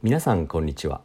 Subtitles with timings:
[0.00, 1.00] 皆さんこんにちは。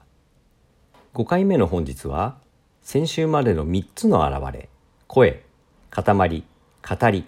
[1.15, 2.37] 5回目の本日は
[2.83, 4.69] 先週までの3つの現れ
[5.07, 5.43] 声
[5.89, 6.43] 塊
[6.87, 7.25] 語り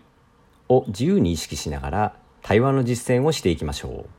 [0.69, 4.09] を自由に意識しながら対話の実践をしていきましょう。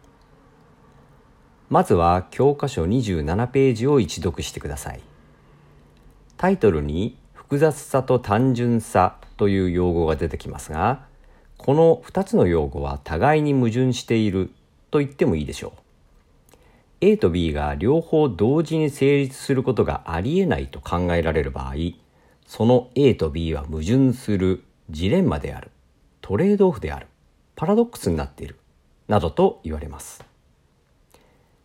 [1.71, 5.01] まずは教科書27ページを一読してください。
[6.37, 11.07] タイトルに複雑さと単純さという用語が出てきますが
[11.59, 14.51] この2つの用語は互いに矛盾している
[14.91, 15.86] と言ってもいいでしょう。
[17.01, 21.75] A と B が両方同時に成立することがありえないと考えられる場合
[22.47, 25.71] その A と B は矛盾するジレンマである
[26.23, 27.07] トレードオフである
[27.55, 28.57] パラドックスになっている
[29.09, 30.25] などと言われます。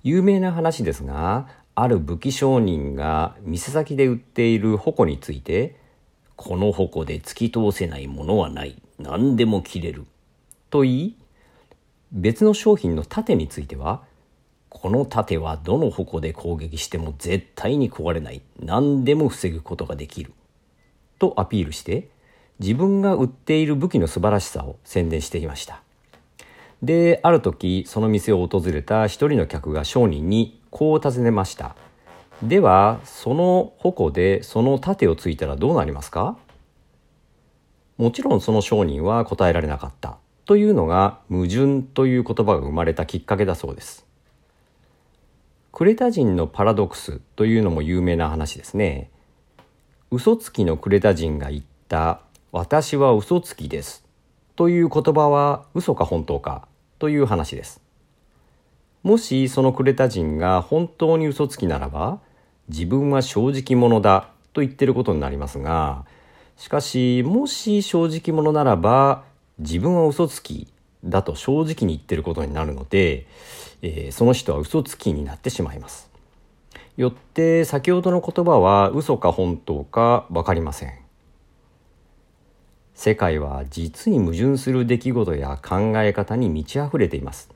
[0.03, 5.75] 有名な話ですがある武器商人が店先で売っている矛について
[6.35, 10.05] この矛で突き通せないものはない何でも切れる
[10.69, 11.17] と言い
[12.11, 14.03] 別の商品の盾については
[14.73, 18.41] この盾はどの矛で攻撃しても絶対に壊れない。
[18.59, 20.33] 何でも防ぐことができる。
[21.19, 22.09] とアピールして
[22.59, 25.83] 自分が売っている武器の素晴らしさを宣伝していました。
[26.81, 31.75] で、ある時その店を訪れた一人の客が商人にこう尋ねました。
[32.41, 36.37] では、その矛でその盾をついたらどうなりますか？
[37.97, 44.07] もちろんその商人は答えられなかったというのが矛盾という言葉が生まれたきっかけだそうです。
[45.81, 49.09] クレタ人のパラドックスというのも有名な話ですね。
[50.11, 54.05] 嘘つきのクレタ人が言った私は嘘つきです
[54.55, 56.67] という言葉は嘘か本当か
[56.99, 57.81] という話です。
[59.01, 62.19] もしそのクレタ人が本当に嘘つきならば
[62.69, 66.05] 自分は正直者だと言ってることになりますが
[66.57, 69.23] しかしもし正直者ならば
[69.57, 70.71] 自分は嘘つき
[71.03, 73.25] だと正直に言ってることになるので
[73.81, 76.09] えー、その人は嘘つきになってしまいます。
[76.97, 80.93] よって先ほどの言葉は嘘か本当か分かりません。
[82.93, 87.49] 世界は実に矛盾する出来事や考え方に満ち溢れています。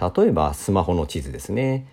[0.00, 1.86] 例えばスマホの地図ですね。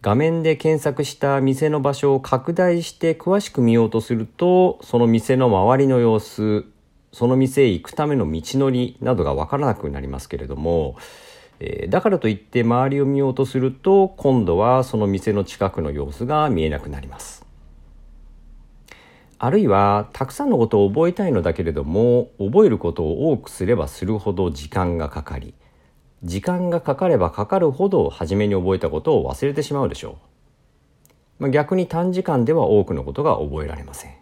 [0.00, 6.64] 画面で検索した店の場所を拡大して詳しく見ようとするとその店の周りの様子
[7.12, 10.96] その店へ行くための道のりなどが分からなくなりますけれども
[11.60, 17.44] えー、だからといって周りを見ようとすると今度はその店の近くの様子が見えなくなります。
[19.40, 25.54] あるいはたくさんのことを覚えたいのだけれども覚えることを多くすればするほど時間がかかり
[26.24, 30.18] 時間がかかればかかるほど初めに覚えたことを忘れてしまうでしょ
[31.38, 34.17] う、まあ、逆に短時間では多くのことが覚えられません。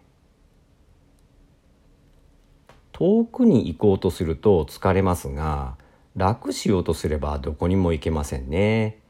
[2.98, 5.76] 遠くに行こうとすると疲れますが
[6.16, 9.00] 楽しようとすればどこにも行けませんね。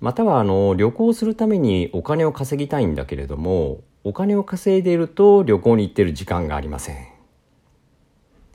[0.00, 7.06] またはあの旅行するためにお金を稼ぎたいんだけれどもお金を稼いでいると旅行に行ってる時間がありません。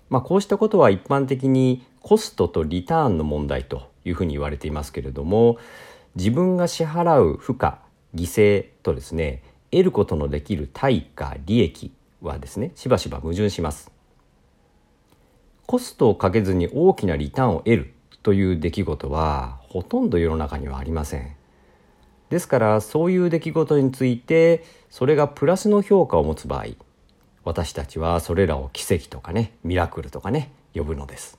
[0.10, 5.60] まあこうしたことは一般的にコストとリターンの問題というふうに言われていますけれども
[6.16, 7.74] 自分が支払う負荷
[8.16, 13.93] 犠牲とですね得ることのできる対価利益はですねしばしば矛盾します。
[15.66, 21.36] コストをかけずに大きなリターンを得るという出来事はほとんど世の中にはありません。
[22.30, 26.66] ですからそういう出来事についてそれがプラスの評価を持つ場合
[27.44, 31.38] 私たちはそれらを奇跡とかねミラクルとかね呼ぶのです。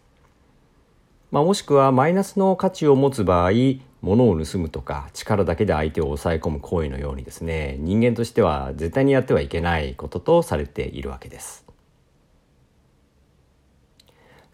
[1.30, 3.50] まあ、もしくはマイナスの価値を持つ場合
[4.02, 11.63] 物を盗むとか力だけで相手を抑え込む行為のようにですね人間としては絶対にやってはいけないこととされているわけです。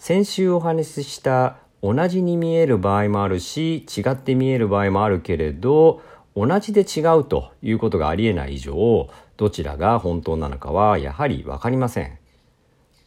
[0.01, 6.01] 先週お話しした同じに見える場合もあるし違って見える場合もあるけれど
[6.35, 12.19] 同じで違うということがありえない以上どちらが本当なのかはやはり分かりません。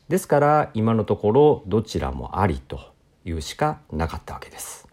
[0.08, 2.80] ですから今のところどちらもありと
[3.25, 4.88] いうしかなかったわけです。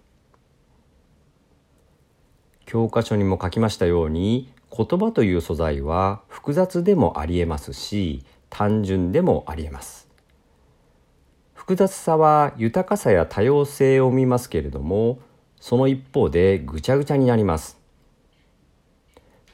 [2.65, 10.10] 教科書にも書きましたように言葉という素材は複雑でもありえますし単純でもありえます。
[11.71, 15.21] 複雑さは豊かさや多様性を生みますけれども
[15.61, 17.79] その一方でぐちゃぐちゃになります。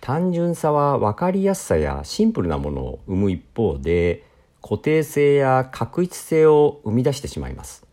[0.00, 4.24] 単純さは分かりやすさやシンプルなものを生む一方で
[4.62, 7.86] 固定性や確一性を生み出してしまいます。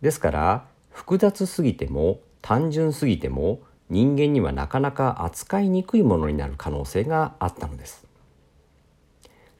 [0.00, 8.06] ですから複雑すぎても単純すぎても人間にはなかなか扱いにくいものになる可能性があったのです。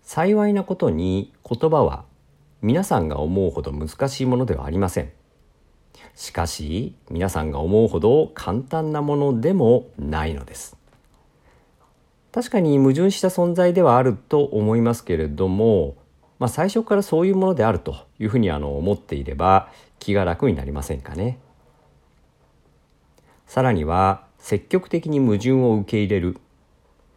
[0.01, 2.09] 幸いなことに言葉は
[2.63, 5.13] 皆さんが思うほど難しいものではありません。
[6.15, 10.77] しかし皆さんが思うほど簡単なものでもないのです
[12.33, 15.97] 確かに矛盾した存在ではあると思いますけれども、
[16.39, 21.39] まあ、最初からそういうものであるというふうにあの思っていれば気が楽になりませんかね
[23.47, 26.37] さらには積極的に矛盾を受け入れる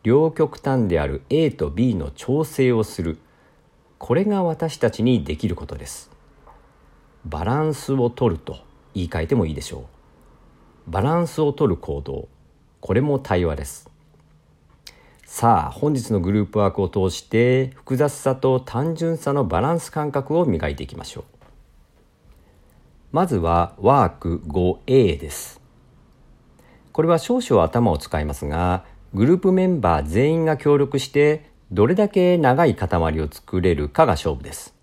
[0.01, 3.19] 両極端である A と B の調整をする
[4.06, 6.12] これが私たちにできることです。
[7.24, 8.58] バランスを取ると
[8.94, 9.86] 言い換えてもいいでしょ
[10.88, 10.92] う。
[10.92, 12.28] バランスを取る行動。
[12.82, 13.90] これも対話です。
[15.26, 21.24] さあ本日のグループワークを通して複雑さと単純さのバランス感覚を磨いていきましょう。
[23.14, 25.62] まずはワーク 5A です。
[26.92, 28.84] これは少々頭を使いますが
[29.14, 34.75] グループメンバー全員が協力してどれだけ長い塊を作れるかが勝負です。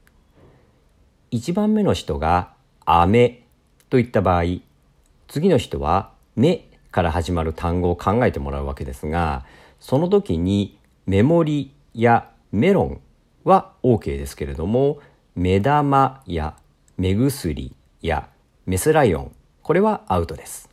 [1.31, 2.52] 1番目の人が
[2.84, 3.44] 「飴」
[3.90, 4.42] といった場合
[5.28, 9.44] 次の人は「目」から始まる単語を考えてもらうわけですが
[9.78, 13.00] その時にメモリやメロン
[13.44, 14.98] は OK ですけれども
[15.37, 16.56] 目玉や
[16.98, 17.72] 目薬
[18.02, 18.28] や
[18.66, 19.32] メスライオン
[19.62, 20.69] これはアウトです。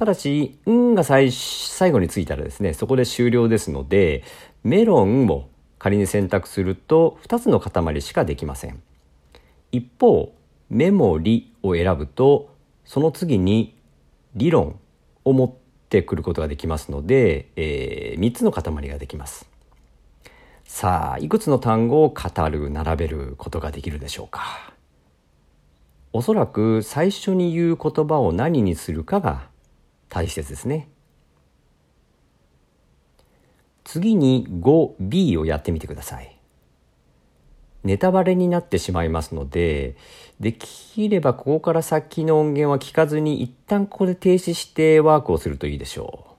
[0.00, 4.24] ただし「ん」が最最後についたらですねそこで終了ですので
[4.64, 8.82] メロンを仮に選択すると2つの塊しかできません。
[9.72, 10.32] 一方
[10.70, 12.48] メモリを選ぶと
[12.86, 13.76] その次に
[14.34, 14.80] 理論
[15.26, 15.52] を持っ
[15.90, 19.50] てくることができますので、えー、3つの塊ができます。
[20.64, 24.72] さあいくつの単語を語る並べることができるでしょうか。
[26.14, 29.49] おそらく最初に言う言葉を何にするかが
[30.10, 30.90] 大切ですね
[33.84, 36.36] 次に 5B をやってみてください
[37.82, 39.96] ネタバレになってしまいますので
[40.38, 46.30] できればここから先の音源は聞かずに一旦ここで停止してワークをするといいでしょう。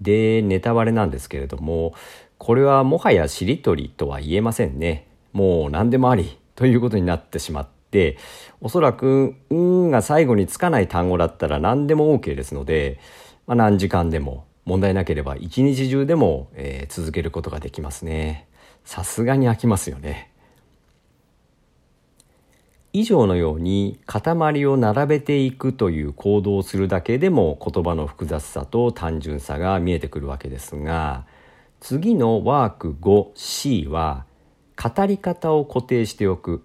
[0.00, 1.94] でネタバレなんですけれども
[2.38, 5.08] これはもはやしりとりとは言えませんね。
[5.32, 7.68] もう何でもありということになってしまっ
[8.60, 12.98] おそらく「うん」が最後につかない単語だったら何でも OK ですので、
[13.46, 18.48] まあ、何時間でも問題なければ一日中でも、えー、続けることができますね。
[18.84, 20.30] さすがに飽きますよね。
[22.96, 31.26] 以上のように塊を並べていくという行動をするだけでも言葉の複雑さと単純さが見えてくるわけですが
[31.80, 34.26] 次のワーク 5C は
[34.80, 36.64] 語り方を固定しておく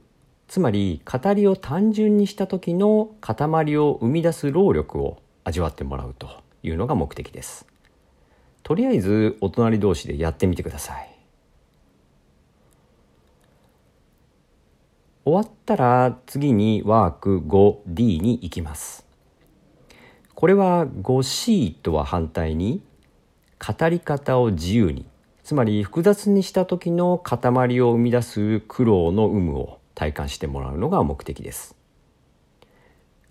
[0.50, 6.28] つまり語りを単純にした時の塊を生み出す労力を味わってもらうと
[6.64, 7.66] いうのが目的です
[8.64, 11.20] とりあえずお隣同士でやってみてください
[15.24, 19.06] 終わったら次にワーク 5D に行きます。
[20.34, 22.82] これは 5C とは反対に
[23.60, 25.06] 語り方を自由に
[25.44, 31.76] つまり複雑にした時の塊を生み出す苦労の有無を体感してもらうのが目的です。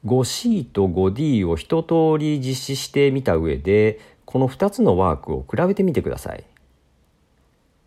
[0.05, 6.45] 5C と 5D を一通り実施してみた上でこの2つのワークを比べてみてください。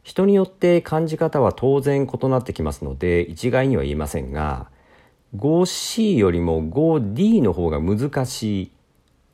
[0.02, 4.68] 人によって感じ方は当然異なってきますので一概には言えませんが
[5.36, 8.72] 5C よりも 5D の方が難しい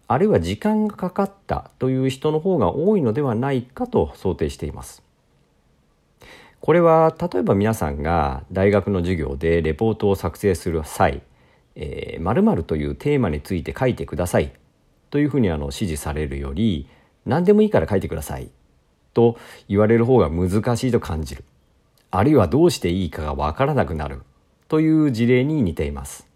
[0.09, 5.06] あるいは時間がかかったという人の方が多いのではないかと想定しています。
[6.59, 11.21] これは例えば皆さんが大学の授業でレポートを作成する際
[11.75, 14.51] 「えー、〇〇というテーマについて書いてください」
[15.09, 16.87] というふうにあの指示されるより
[17.25, 18.49] 「何でもいいから書いてください」
[19.13, 19.37] と
[19.67, 21.43] 言われる方が難しいと感じる
[22.11, 24.21] あるいはどうしていいかがわからなくなる
[24.67, 26.27] という事例に似ています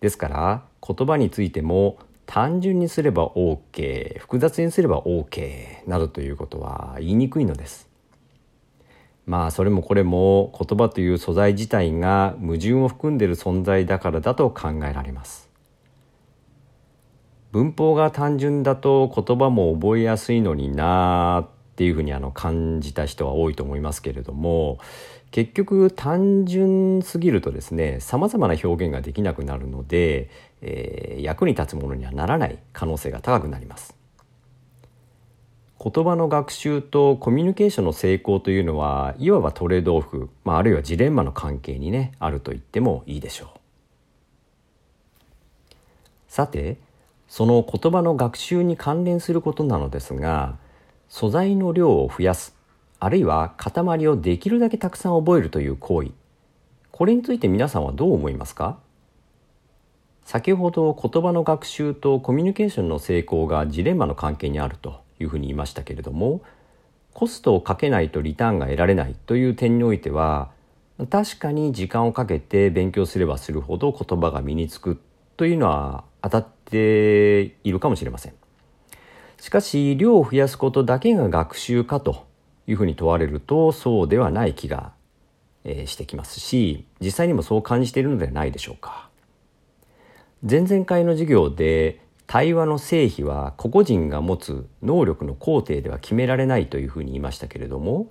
[0.00, 7.88] ですから言葉についても単純にすれば OK 複雑にすれば OK などということは言いにくいのです
[9.26, 15.48] まあそれもこれも言葉という素材自体が矛盾を含んでいる存在だからだと考えられます
[17.52, 24.78] 文法が単純だと言葉も覚えやすいのになっていうふうにあの感じた人は多いと思いますけれども
[25.30, 34.03] 結局単純すぎるとですねさまざまな表現ができなくなるので、えー、役に立つものにはならない可能性が高くなります。
[35.84, 43.58] 言葉の学習とコミュニケーションの成功というのはいわばトレードオフ、まあ、あるいはジレンマの関係にねあると言ってもいいでしょう。
[46.26, 46.78] さて
[47.28, 50.56] その言葉の学習に関連することなのですが
[51.10, 52.56] 素材の量を増やす
[52.98, 56.12] あるいは塊をできるだけたくさん覚えるという行為
[56.90, 58.78] これについて皆さんはどう思いますか？
[60.24, 66.42] 先ほど言葉の学習とコミュニケーションの成功がジレンマの関係にあるというふうに言いましたけれども
[67.12, 70.50] コストをかけないとリターンが得られないという点においては
[71.10, 75.00] 確かに時間をかけて勉強すればするほど言葉が身につく
[75.36, 78.34] というのは当たっているかもしれません。
[79.40, 82.26] しかし量を増やすことだけが学習かと
[82.66, 84.92] いうふうに問われるとそうではない気が、
[85.64, 89.08] えしてきますし実際にもそう感じているのではないでしょうか。
[90.48, 98.10] 前々回の授業で対話の成否は個々人が持つ能力の工程では決められないというふうに言いましたけれども、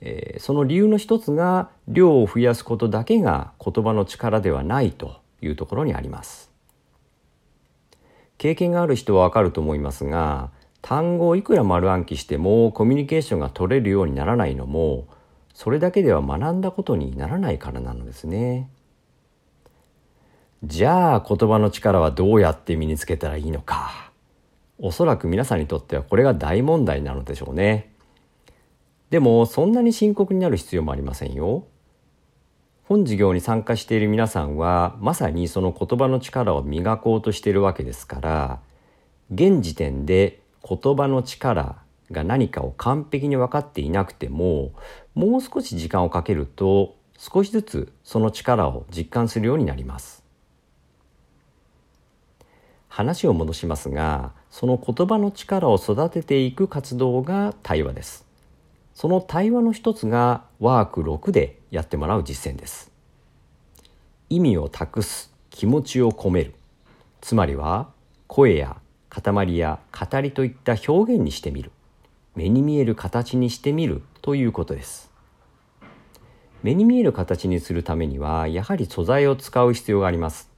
[0.00, 6.50] えー、その理由の一つが量を増やすことだけが言葉の力ではないというところにあります。
[8.38, 15.06] 経験がある人はわかると思いますが単語をいくら丸暗記してもコミュニケーションが取れるようにならないのも
[15.54, 18.68] それだけでは学んだことにならないからなのですね。
[20.64, 24.12] じゃあ言葉の力はどうやって身につけたらいいのか。
[24.78, 27.92] おそらく皆さんにとってはこれが大問題なのでしょうね。
[29.10, 31.66] でもそんなに深刻になる必要もありませんよ。
[32.84, 38.60] 本授業に参加している皆さんはまさにその言葉の力を磨こうとしているわけですから
[39.32, 41.76] 現時点で言葉の力
[42.10, 44.72] が何かを完璧に分かっていなくても
[45.14, 50.21] もう少し時間をかけると少しずつその力を実感するようになります
[52.92, 58.26] 話を戻しますがその言葉の力を育てていく活動が対話です。
[58.92, 62.92] その対話の一つがワーク6でやってもらう実践です。
[64.28, 66.52] 意味を託す気持ちを込める。
[67.22, 67.88] つまりは
[68.26, 68.76] 声や
[69.08, 71.70] 塊や語りといった表現にしてみる。
[72.34, 75.10] 目に見える形にしてみるということです。
[76.62, 80.51] 目に見える形にするためにはやはり素材を使う必要があります。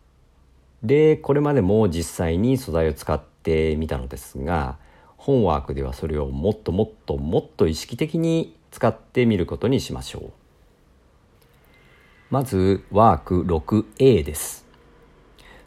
[0.84, 4.76] でこれまでも実際に素材を使ってみたのですが
[5.16, 10.32] 本ワークではそれをもっともっともっと意識的に使ってみることにしましょう。
[12.28, 14.66] まずワーク 6A です。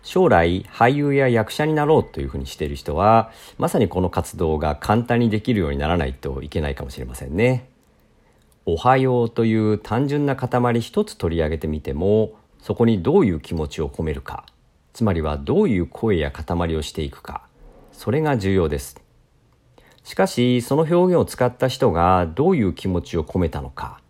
[0.03, 7.69] 将来俳優や役者になろうというふうにしている人はまさにこの活動が簡単にできるようにならないといけないかもしれませんね。
[8.65, 14.45] おはようという単純な塊一つ取り上げてみてもそこにどういう気持ちを込めるか。
[14.97, 17.43] つまりはどういう声や塊をしていくか
[17.91, 18.99] それが重要です。
[20.03, 24.01] しかしその表現を使った人がどういう気持ちを込めたのか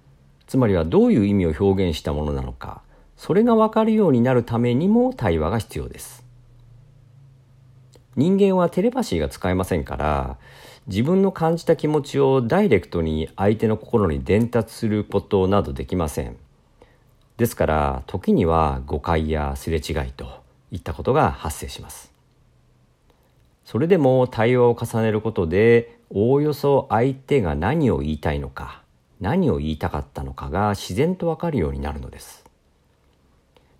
[0.45, 2.83] つまりはどういう意味を表現したものなのか
[3.17, 6.23] それがわかるようになるためにも対話が必要です。
[8.15, 10.37] 人間はテレパシーが使えませんから
[10.87, 16.37] 自分の感じた気持ちをダイレクトに相手の心に伝達することなどできません。
[17.35, 22.11] ですから時には誤解やすれ違いといったことが発生します。
[23.63, 28.81] それでも対話を重ねることでおおよそ相手が何を言いたいのか
[29.19, 32.45] 何を言いたかったのかが自然とわかるようになるのです。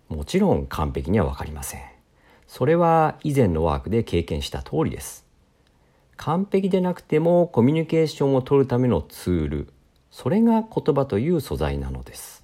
[0.08, 1.80] もちろん完璧には分かりません。
[2.46, 5.26] それは以前のワークで経験した通りです。
[6.16, 9.72] 完璧でなくてもコミュニケーションを取るためのツール、
[10.10, 12.37] それが言葉という素材なのです。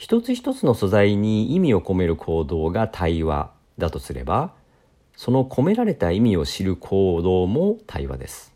[0.00, 4.54] 一つ一つの素材に意味を込める行動が対話だとすれば、
[5.14, 8.54] その込められた意味を知る行動も対話です。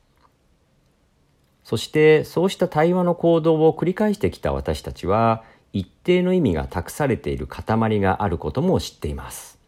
[1.63, 9.59] そしてそうした対話の行動を繰り返してきた私たちは一定の意味が託されている塊があることも知っています。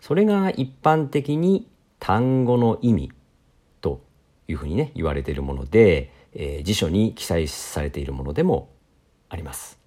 [0.00, 1.66] それが一般的に
[1.98, 3.12] 単語の意味
[3.80, 4.00] と
[4.46, 8.68] いうふうにね言われているもので、えー、辞書に記載されているものでも
[9.28, 9.79] あります。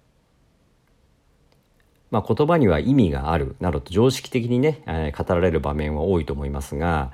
[2.14, 7.10] まあ、言葉には意味があるなどと常識的にね、えー、語られる場面は多いと思いますが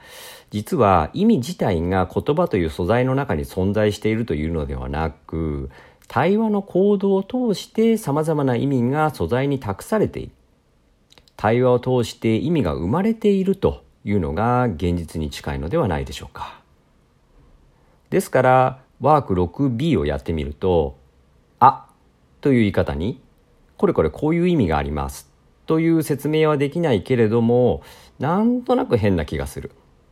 [0.50, 5.71] 実は意味自体が言葉という素材の中に存在しているというのではなく
[6.07, 10.33] 対話の行動を通して様々な意味が素材に託されている。
[11.37, 16.61] 対話を通して意味が生まれているというのが現実に近いのではないでしょうか。
[18.11, 20.99] ですから、ワーク 6B をやってみると、
[21.61, 21.87] あ
[22.42, 23.23] という言い方に、
[23.80, 25.30] これこれこういう意味があります
[25.64, 27.82] という説明はできないけれども、
[28.18, 29.70] なんとなく変な気がする。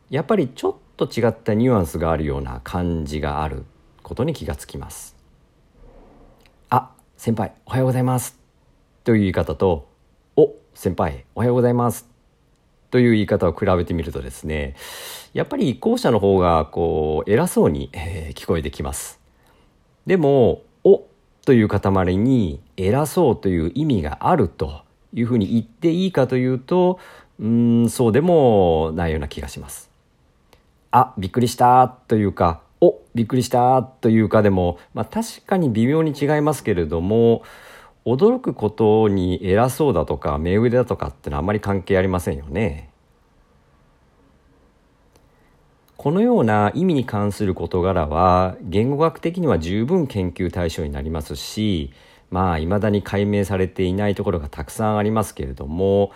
[0.08, 3.66] やっぱりちょっと違ったニュアンスがあるような感じがある
[4.02, 5.14] ことに気がつきます
[6.70, 6.92] あ。
[7.18, 8.38] 先輩おはようございます
[9.04, 9.86] という言い方と
[10.34, 12.08] お先輩おはようございます
[12.90, 14.76] という言い方を比べてみるとですね
[15.34, 19.20] やっぱり後者の方がこう偉そうに、えー、聞こえてきます
[20.06, 20.62] でも
[21.48, 24.82] という塊に偉そうという意味があると
[25.14, 27.00] いうふうに言っていいかというと
[27.40, 29.88] うんそうでもないような気がします。
[30.90, 37.42] あびっくりしたというかおびっくりしたというかでも、まあ、確かに微妙に違いますけれども
[38.04, 42.87] 驚くことに偉そうだとか目上だとかってのはあまり関係ありませんよね。
[45.98, 51.92] このような意味に関する事柄は言語学的には十分研究対象になりますし
[52.30, 56.12] まあ未だに解明されていないところがたくさんありますけれども、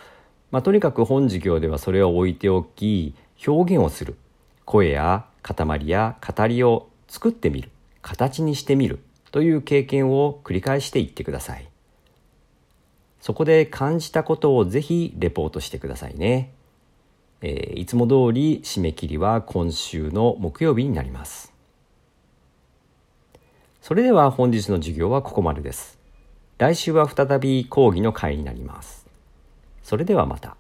[0.51, 3.15] まあ、とにかく本授業ではそれを置いておき
[3.47, 4.17] 表現をする。
[4.65, 7.71] 声や塊や語りを作ってみる。
[8.03, 9.01] 形にしてみる。
[9.33, 11.69] という経験を繰り返していってください。
[13.21, 16.53] そこで感じたことをぜひレポートしてくださいね。
[17.43, 21.53] えー、いつも通り締め切りは今週の木曜日になります。
[23.81, 25.99] それでは本日の授業はここまでです。
[26.59, 29.07] 来週は再び講義の会になります。
[29.83, 30.57] それではまた。